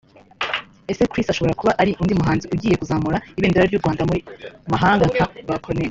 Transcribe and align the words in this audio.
Eze 0.91 1.03
Chris 1.11 1.27
ashobora 1.29 1.57
kuba 1.59 1.71
ari 1.81 1.91
undi 2.01 2.13
muhanzi 2.19 2.45
ugiye 2.53 2.75
kuzamura 2.81 3.17
ibendera 3.37 3.67
ry’u 3.69 3.81
Rwanda 3.81 4.01
mu 4.09 4.15
mahanga 4.73 5.03
nka 5.11 5.25
ba 5.47 5.55
Corneille 5.63 5.79